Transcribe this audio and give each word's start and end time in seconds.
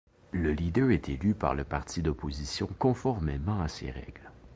Le 0.31 0.51
leader 0.51 0.89
est 0.89 1.09
élu 1.09 1.35
par 1.35 1.53
le 1.53 1.63
parti 1.63 2.01
d'opposition 2.01 2.67
conformément 2.79 3.61
à 3.61 3.67
ses 3.67 3.91
règles. 3.91 4.31